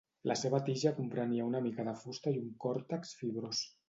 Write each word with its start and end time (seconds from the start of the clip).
La 0.29 0.35
seva 0.39 0.59
tija 0.69 0.93
comprenia 0.99 1.45
una 1.49 1.61
mica 1.65 1.85
de 1.89 1.93
fusta 2.05 2.33
i 2.37 2.39
un 2.45 2.47
còrtex 2.65 3.13
fibrós. 3.21 3.61